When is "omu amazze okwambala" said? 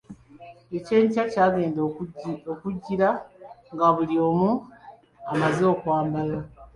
4.29-6.39